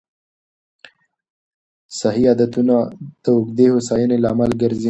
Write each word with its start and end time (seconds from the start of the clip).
صحي 1.99 2.23
عادتونه 2.29 2.75
د 3.23 3.25
اوږدې 3.35 3.67
هوساینې 3.73 4.17
لامل 4.23 4.51
ګرځي. 4.61 4.79